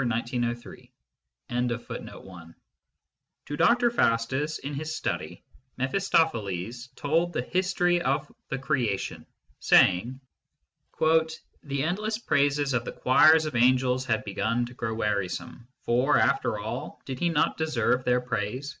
Ill 0.01 0.07
A 0.51 0.55
FREE 0.55 0.91
MAN 1.51 1.71
S 1.71 1.87
WORSHIP 1.87 2.23
1 2.25 2.55
TO 3.45 3.55
Dr. 3.55 3.91
Faustus 3.91 4.57
in 4.57 4.73
his 4.73 4.95
study 4.95 5.43
Mephistopheles 5.77 6.89
told 6.95 7.33
the 7.33 7.43
history 7.43 8.01
of 8.01 8.27
the 8.49 8.57
Creation, 8.57 9.27
saying:" 9.59 10.19
The 10.99 11.83
endless 11.83 12.17
praises 12.17 12.73
of 12.73 12.83
the 12.83 12.91
choirs 12.93 13.45
of 13.45 13.55
angels 13.55 14.03
had 14.05 14.23
begun 14.23 14.65
to 14.65 14.73
grow 14.73 14.95
wearisome; 14.95 15.67
for, 15.83 16.17
after 16.17 16.57
all, 16.57 16.99
did 17.05 17.19
he 17.19 17.29
not 17.29 17.57
deserve 17.57 18.03
their 18.03 18.21
praise 18.21 18.69